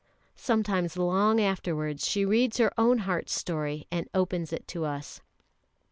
Sometimes 0.35 0.97
long 0.97 1.39
afterwards 1.39 2.07
she 2.09 2.25
reads 2.25 2.57
her 2.57 2.73
own 2.75 2.97
heart's 3.05 3.33
story 3.35 3.85
and 3.91 4.09
opens 4.15 4.51
it 4.51 4.67
to 4.69 4.83
us. 4.83 5.21